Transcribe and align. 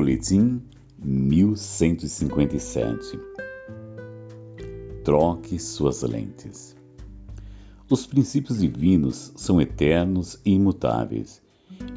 Boletim 0.00 0.62
1157 0.98 3.20
Troque 5.04 5.58
suas 5.58 6.00
lentes. 6.00 6.74
Os 7.86 8.06
princípios 8.06 8.60
divinos 8.60 9.30
são 9.36 9.60
eternos 9.60 10.40
e 10.42 10.52
imutáveis, 10.52 11.42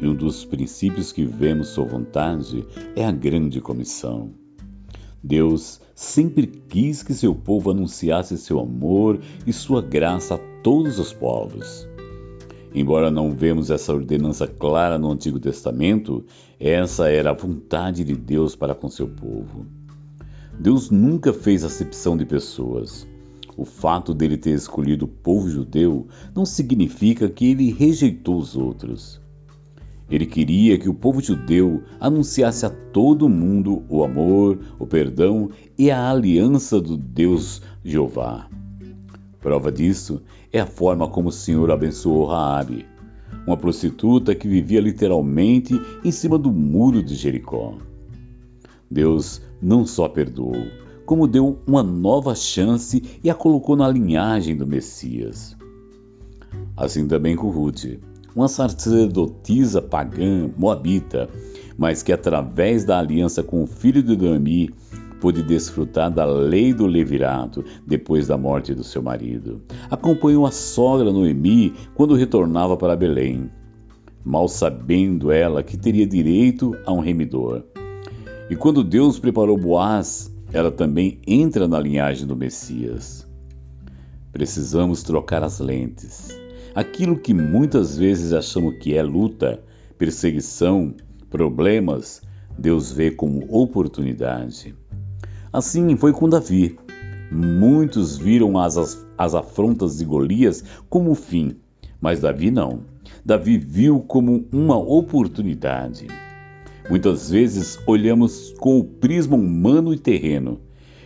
e 0.00 0.08
um 0.08 0.14
dos 0.14 0.46
princípios 0.46 1.12
que 1.12 1.26
vemos 1.26 1.68
sua 1.68 1.84
vontade 1.84 2.66
é 2.96 3.04
a 3.04 3.12
grande 3.12 3.60
comissão. 3.60 4.30
Deus 5.22 5.78
sempre 5.94 6.46
quis 6.46 7.02
que 7.02 7.12
seu 7.12 7.34
povo 7.34 7.70
anunciasse 7.70 8.38
seu 8.38 8.60
amor 8.60 9.20
e 9.46 9.52
sua 9.52 9.82
graça 9.82 10.36
a 10.36 10.38
todos 10.62 10.98
os 10.98 11.12
povos. 11.12 11.86
Embora 12.72 13.10
não 13.10 13.32
vemos 13.32 13.70
essa 13.70 13.92
ordenança 13.92 14.46
clara 14.46 14.98
no 14.98 15.10
Antigo 15.10 15.40
Testamento, 15.40 16.24
essa 16.58 17.08
era 17.08 17.30
a 17.30 17.34
vontade 17.34 18.04
de 18.04 18.14
Deus 18.14 18.54
para 18.54 18.74
com 18.74 18.88
seu 18.88 19.08
povo. 19.08 19.66
Deus 20.58 20.90
nunca 20.90 21.32
fez 21.32 21.64
acepção 21.64 22.16
de 22.16 22.24
pessoas. 22.24 23.08
O 23.56 23.64
fato 23.64 24.14
dele 24.14 24.36
ter 24.36 24.54
escolhido 24.54 25.04
o 25.04 25.08
povo 25.08 25.50
judeu 25.50 26.06
não 26.34 26.46
significa 26.46 27.28
que 27.28 27.50
ele 27.50 27.72
rejeitou 27.72 28.38
os 28.38 28.56
outros. 28.56 29.20
Ele 30.08 30.26
queria 30.26 30.78
que 30.78 30.88
o 30.88 30.94
povo 30.94 31.20
judeu 31.20 31.82
anunciasse 31.98 32.66
a 32.66 32.70
todo 32.70 33.28
mundo 33.28 33.84
o 33.88 34.04
amor, 34.04 34.58
o 34.78 34.86
perdão 34.86 35.50
e 35.78 35.90
a 35.90 36.10
aliança 36.10 36.80
do 36.80 36.96
Deus 36.96 37.62
Jeová. 37.84 38.48
Prova 39.40 39.72
disso 39.72 40.20
é 40.52 40.60
a 40.60 40.66
forma 40.66 41.08
como 41.08 41.30
o 41.30 41.32
Senhor 41.32 41.70
abençoou 41.70 42.26
Raabe, 42.26 42.86
uma 43.46 43.56
prostituta 43.56 44.34
que 44.34 44.46
vivia 44.46 44.80
literalmente 44.80 45.74
em 46.04 46.12
cima 46.12 46.38
do 46.38 46.52
muro 46.52 47.02
de 47.02 47.14
Jericó. 47.14 47.74
Deus 48.90 49.40
não 49.62 49.86
só 49.86 50.08
perdoou, 50.08 50.66
como 51.06 51.26
deu 51.26 51.58
uma 51.66 51.82
nova 51.82 52.34
chance 52.34 53.02
e 53.24 53.30
a 53.30 53.34
colocou 53.34 53.76
na 53.76 53.88
linhagem 53.88 54.56
do 54.56 54.66
Messias. 54.66 55.56
Assim 56.76 57.06
também 57.06 57.34
com 57.34 57.50
Ruth, 57.50 57.98
uma 58.34 58.48
sacerdotisa 58.48 59.80
pagã 59.80 60.50
moabita, 60.56 61.28
mas 61.78 62.02
que 62.02 62.12
através 62.12 62.84
da 62.84 62.98
aliança 62.98 63.42
com 63.42 63.62
o 63.62 63.66
filho 63.66 64.02
de 64.02 64.16
Noemi 64.16 64.70
pôde 65.20 65.42
desfrutar 65.42 66.10
da 66.10 66.24
lei 66.24 66.72
do 66.72 66.86
levirato 66.86 67.64
depois 67.86 68.26
da 68.26 68.38
morte 68.38 68.74
do 68.74 68.82
seu 68.82 69.02
marido. 69.02 69.62
Acompanhou 69.90 70.46
a 70.46 70.50
sogra 70.50 71.12
Noemi 71.12 71.74
quando 71.94 72.14
retornava 72.14 72.76
para 72.76 72.96
Belém, 72.96 73.50
mal 74.24 74.48
sabendo 74.48 75.30
ela 75.30 75.62
que 75.62 75.76
teria 75.76 76.06
direito 76.06 76.76
a 76.86 76.92
um 76.92 77.00
remidor. 77.00 77.62
E 78.48 78.56
quando 78.56 78.82
Deus 78.82 79.18
preparou 79.18 79.56
Boaz, 79.56 80.34
ela 80.52 80.70
também 80.70 81.20
entra 81.26 81.68
na 81.68 81.78
linhagem 81.78 82.26
do 82.26 82.34
Messias. 82.34 83.26
Precisamos 84.32 85.02
trocar 85.02 85.44
as 85.44 85.60
lentes 85.60 86.40
Aquilo 86.74 87.18
que 87.18 87.34
muitas 87.34 87.98
vezes 87.98 88.32
achamos 88.32 88.78
que 88.78 88.94
é 88.94 89.02
luta, 89.02 89.60
perseguição, 89.98 90.94
problemas, 91.28 92.22
Deus 92.56 92.92
vê 92.92 93.10
como 93.10 93.44
oportunidade. 93.48 94.74
Assim 95.52 95.96
foi 95.96 96.12
com 96.12 96.28
Davi. 96.28 96.78
Muitos 97.30 98.18
viram 98.18 98.58
as, 98.58 99.04
as 99.16 99.34
afrontas 99.34 99.98
de 99.98 100.04
Golias 100.04 100.64
como 100.88 101.14
fim, 101.14 101.56
mas 102.00 102.20
Davi 102.20 102.50
não. 102.50 102.80
Davi 103.24 103.58
viu 103.58 104.00
como 104.00 104.46
uma 104.52 104.76
oportunidade. 104.76 106.06
Muitas 106.88 107.30
vezes 107.30 107.78
olhamos 107.86 108.54
com 108.58 108.78
o 108.78 108.84
prisma 108.84 109.36
humano 109.36 109.94
e 109.94 109.98
terreno, 109.98 110.60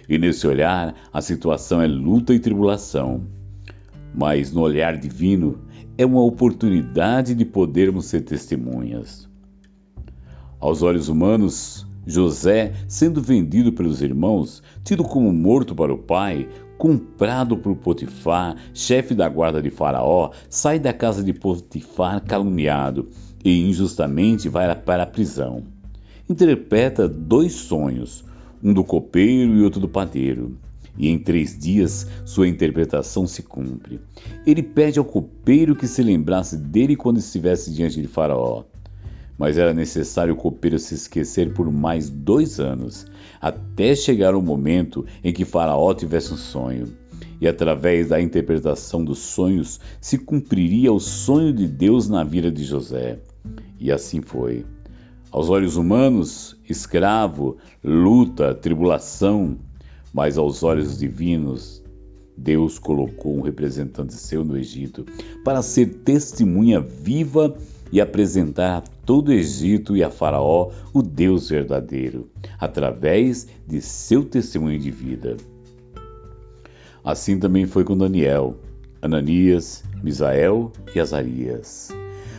e 0.09 0.19
nesse 0.19 0.47
olhar 0.47 0.95
a 1.13 1.21
situação 1.21 1.81
é 1.83 1.87
luta 1.87 2.33
e 2.35 2.39
tribulação 2.39 3.23
mas 4.15 4.53
no 4.53 4.61
olhar 4.61 4.97
divino 4.97 5.59
é 5.99 6.07
uma 6.07 6.23
oportunidade 6.23 7.35
de 7.35 7.45
podermos 7.45 8.07
ser 8.07 8.21
testemunhas. 8.21 9.29
Aos 10.61 10.83
olhos 10.83 11.09
humanos, 11.09 11.87
José, 12.07 12.73
sendo 12.87 13.21
vendido 13.21 13.73
pelos 13.73 14.03
irmãos, 14.03 14.63
tido 14.83 15.05
como 15.05 15.33
morto 15.33 15.75
para 15.75 15.93
o 15.93 15.99
pai, 15.99 16.49
comprado 16.77 17.57
por 17.57 17.77
Potifar, 17.77 18.57
chefe 18.73 19.15
da 19.15 19.29
guarda 19.29 19.63
de 19.63 19.71
Faraó, 19.71 20.31
sai 20.49 20.79
da 20.79 20.93
casa 20.93 21.23
de 21.23 21.33
Potifar 21.33 22.23
caluniado 22.23 23.09
e 23.45 23.69
injustamente 23.69 24.49
vai 24.49 24.75
para 24.75 25.05
a 25.05 25.07
prisão. 25.07 25.63
Interpreta 26.29 27.09
dois 27.09 27.53
sonhos, 27.53 28.25
um 28.63 28.73
do 28.73 28.83
copeiro 28.83 29.55
e 29.55 29.63
outro 29.63 29.81
do 29.81 29.89
padeiro 29.89 30.57
e 30.97 31.09
em 31.09 31.19
três 31.19 31.59
dias 31.59 32.07
sua 32.25 32.49
interpretação 32.49 33.27
se 33.27 33.43
cumpre. 33.43 34.01
Ele 34.47 34.63
pede 34.63 34.99
ao 34.99 35.05
copeiro 35.05 35.75
que 35.75 35.87
se 35.87 36.03
lembrasse 36.03 36.57
dele 36.57 36.97
quando 36.97 37.19
estivesse 37.19 37.73
diante 37.73 38.01
de 38.01 38.09
Faraó. 38.09 38.65
Mas 39.37 39.59
era 39.59 39.75
necessário 39.75 40.35
o 40.35 40.37
copeiro 40.37 40.79
se 40.79 40.95
esquecer 40.95 41.53
por 41.53 41.71
mais 41.71 42.09
dois 42.09 42.61
anos, 42.61 43.07
até 43.41 43.95
chegar 43.95 44.35
o 44.35 44.43
momento 44.43 45.05
em 45.23 45.33
que 45.33 45.45
Faraó 45.45 45.93
tivesse 45.93 46.33
um 46.33 46.37
sonho. 46.37 46.97
E 47.41 47.49
através 47.49 48.09
da 48.09 48.21
interpretação 48.21 49.05
dos 49.05 49.19
sonhos 49.19 49.81
se 50.01 50.19
cumpriria 50.19 50.93
o 50.93 51.01
sonho 51.01 51.53
de 51.53 51.67
Deus 51.67 52.09
na 52.09 52.23
vida 52.23 52.51
de 52.51 52.65
José. 52.65 53.19
E 53.79 53.91
assim 53.91 54.21
foi. 54.21 54.65
Aos 55.31 55.51
olhos 55.51 55.77
humanos, 55.77 56.57
escravo, 56.69 57.57
luta, 57.83 58.55
tribulação, 58.55 59.59
mas 60.13 60.39
aos 60.39 60.63
olhos 60.63 60.97
divinos, 60.97 61.83
Deus 62.37 62.79
colocou 62.79 63.37
um 63.37 63.41
representante 63.41 64.15
seu 64.15 64.45
no 64.45 64.57
Egito 64.57 65.05
para 65.45 65.61
ser 65.61 65.87
testemunha 66.05 66.81
viva 66.81 67.57
e 67.93 68.01
apresentar 68.01 68.85
todo 69.05 69.29
o 69.29 69.33
Egito 69.33 69.97
e 69.97 70.03
a 70.03 70.11
Faraó 70.11 70.71
o 70.93 71.03
Deus 71.03 71.49
verdadeiro, 71.49 72.31
através 72.59 73.47
de 73.67 73.81
seu 73.81 74.25
testemunho 74.25 74.79
de 74.79 74.91
vida. 74.91 75.37
Assim 77.05 77.39
também 77.39 77.67
foi 77.67 77.85
com 77.85 77.97
Daniel, 77.97 78.57
Ananias, 79.03 79.85
Misael 80.03 80.73
e 80.95 81.01
Azarias. 81.01 81.91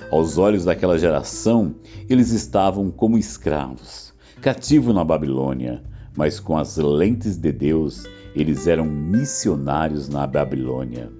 Aos 0.09 0.38
olhos 0.38 0.66
daquela 0.66 0.98
geração, 0.98 1.75
eles 2.09 2.31
estavam 2.31 2.90
como 2.90 3.18
escravos, 3.18 4.14
cativos 4.42 4.94
na 4.94 5.04
Babilônia, 5.04 5.84
mas 6.16 6.40
com 6.40 6.58
as 6.58 6.78
lentes 6.78 7.38
de 7.38 7.52
Deus, 7.52 8.06
eles 8.34 8.68
eram 8.68 8.86
missionários 8.86 10.09
na 10.09 10.25
Babilônia. 10.25 11.12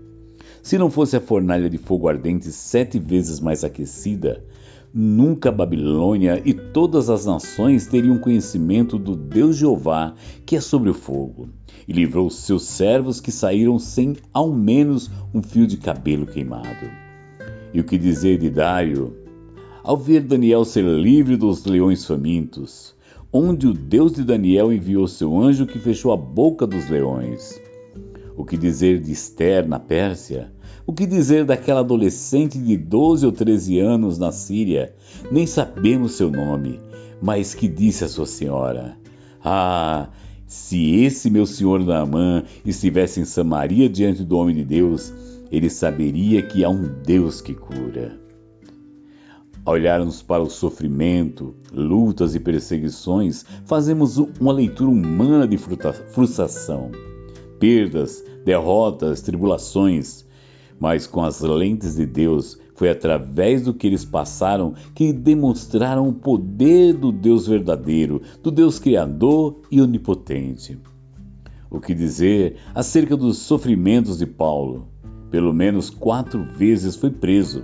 Se 0.64 0.80
não 0.80 0.90
fosse 0.90 1.16
a 1.16 1.22
fornalha 1.22 1.70
de 1.70 1.78
fogo 1.78 2.08
ardente 2.08 2.52
sete 2.52 2.98
vezes 2.98 3.40
mais 3.40 3.64
aquecida, 3.64 4.44
nunca 4.98 5.52
Babilônia 5.52 6.42
e 6.46 6.54
todas 6.54 7.10
as 7.10 7.26
nações 7.26 7.86
teriam 7.86 8.18
conhecimento 8.18 8.98
do 8.98 9.14
Deus 9.14 9.58
Jeová, 9.58 10.14
que 10.46 10.56
é 10.56 10.62
sobre 10.62 10.90
o 10.90 10.94
fogo, 10.94 11.50
e 11.86 11.92
livrou 11.92 12.30
seus 12.30 12.64
servos 12.64 13.20
que 13.20 13.30
saíram 13.30 13.78
sem 13.78 14.16
ao 14.32 14.54
menos 14.54 15.12
um 15.34 15.42
fio 15.42 15.68
de 15.68 15.76
cabelo 15.76 16.26
queimado. 16.26 16.90
E 17.74 17.82
o 17.82 17.84
que 17.84 17.98
dizer 17.98 18.38
de 18.38 18.50
Dário? 18.50 19.14
Ao 19.84 19.98
ver 19.98 20.22
Daniel 20.22 20.64
ser 20.64 20.86
livre 20.86 21.36
dos 21.36 21.66
leões 21.66 22.06
famintos, 22.06 22.96
onde 23.34 23.68
o 23.68 23.74
Deus 23.74 24.14
de 24.14 24.24
Daniel 24.24 24.72
enviou 24.72 25.10
seu 25.10 25.38
anjo 25.38 25.68
que 25.68 25.78
fechou 25.78 26.14
a 26.14 26.18
boca 26.18 26.66
dos 26.66 26.90
leões. 26.90 27.62
O 28.38 28.46
que 28.46 28.56
dizer 28.56 29.02
de 29.02 29.12
Esther 29.12 29.68
na 29.68 29.78
Pérsia? 29.78 30.55
O 30.86 30.94
que 30.94 31.06
dizer 31.06 31.46
daquela 31.46 31.80
adolescente 31.80 32.58
de 32.58 32.78
12 32.78 33.26
ou 33.26 33.32
13 33.32 33.80
anos 33.80 34.18
na 34.18 34.32
Síria? 34.32 34.94
Nem 35.32 35.48
sabemos 35.48 36.14
seu 36.14 36.30
nome, 36.30 36.80
mas 37.22 37.56
que 37.56 37.68
disse 37.68 38.04
a 38.04 38.08
sua 38.08 38.26
senhora: 38.26 38.98
Ah, 39.44 40.10
se 40.46 41.04
esse 41.04 41.30
meu 41.30 41.46
senhor 41.46 41.84
Naamã 41.84 42.44
estivesse 42.66 43.20
em 43.20 43.26
Samaria 43.26 43.90
diante 43.90 44.24
do 44.24 44.38
homem 44.38 44.56
de 44.56 44.64
Deus, 44.64 45.12
ele 45.52 45.70
saberia 45.70 46.42
que 46.42 46.64
há 46.64 46.70
um 46.70 47.02
Deus 47.04 47.42
que 47.42 47.54
cura 47.54 48.26
olharmos 49.66 50.22
para 50.22 50.44
o 50.44 50.50
sofrimento, 50.50 51.56
lutas 51.74 52.36
e 52.36 52.40
perseguições, 52.40 53.44
fazemos 53.66 54.18
uma 54.18 54.54
leitura 54.54 54.92
humana 54.92 55.48
de 55.48 55.58
frustração, 55.58 56.92
perdas, 57.60 58.24
derrotas, 58.46 59.22
tribulações. 59.22 60.25
Mas 60.80 61.08
com 61.08 61.24
as 61.24 61.42
lentes 61.42 61.96
de 61.96 62.06
Deus, 62.06 62.60
foi 62.76 62.90
através 62.90 63.64
do 63.64 63.74
que 63.74 63.88
eles 63.88 64.04
passaram 64.04 64.74
que 64.94 65.14
demonstraram 65.14 66.08
o 66.10 66.14
poder 66.14 66.94
do 66.94 67.12
Deus 67.12 67.48
verdadeiro, 67.48 68.22
do 68.44 68.52
Deus 68.52 68.80
Criador 68.80 69.62
e 69.72 69.82
Onipotente. 69.82 70.78
O 71.70 71.80
que 71.80 71.94
dizer 71.94 72.58
acerca 72.74 73.16
dos 73.16 73.38
sofrimentos 73.38 74.18
de 74.18 74.26
Paulo? 74.26 74.88
Pelo 75.32 75.54
menos 75.54 75.90
quatro 75.90 76.44
vezes 76.44 76.96
foi 76.96 77.10
preso 77.10 77.64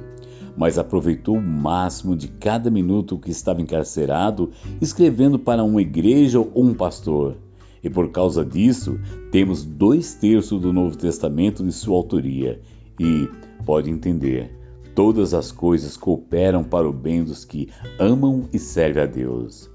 mas 0.56 0.78
aproveitou 0.78 1.38
o 1.38 1.42
máximo 1.42 2.16
de 2.16 2.28
cada 2.28 2.70
minuto 2.70 3.18
que 3.18 3.32
estava 3.32 3.62
encarcerado 3.62 4.52
escrevendo 4.82 5.40
para 5.40 5.64
uma 5.64 5.82
igreja 5.82 6.40
ou 6.40 6.52
um 6.56 6.74
pastor. 6.74 7.38
E 7.84 7.90
por 7.90 8.12
causa 8.12 8.46
disso, 8.46 9.00
temos 9.32 9.64
dois 9.64 10.14
terços 10.14 10.62
do 10.62 10.72
Novo 10.72 10.96
Testamento 10.98 11.64
de 11.64 11.72
sua 11.72 11.96
autoria. 11.96 12.60
E, 13.02 13.28
pode 13.66 13.90
entender, 13.90 14.56
todas 14.94 15.34
as 15.34 15.52
coisas 15.52 15.98
cooperam 15.98 16.64
para 16.64 16.88
o 16.88 16.94
bem 16.94 17.24
dos 17.24 17.44
que 17.44 17.68
amam 17.98 18.48
e 18.54 18.60
servem 18.60 19.02
a 19.02 19.08
Deus. 19.08 19.72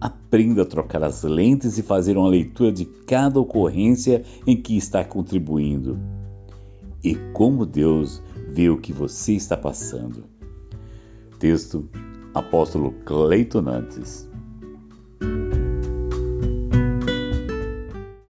Aprenda 0.00 0.62
a 0.62 0.64
trocar 0.64 1.04
as 1.04 1.22
lentes 1.22 1.76
e 1.76 1.82
fazer 1.82 2.16
uma 2.16 2.30
leitura 2.30 2.72
de 2.72 2.86
cada 2.86 3.38
ocorrência 3.38 4.24
em 4.46 4.56
que 4.56 4.74
está 4.74 5.04
contribuindo. 5.04 5.98
E 7.04 7.14
como 7.34 7.66
Deus 7.66 8.22
vê 8.48 8.70
o 8.70 8.78
que 8.78 8.92
você 8.92 9.34
está 9.34 9.54
passando. 9.54 10.24
Texto 11.38 11.86
Apóstolo 12.32 12.92
Cleiton 13.04 13.60
Nantes. 13.60 14.26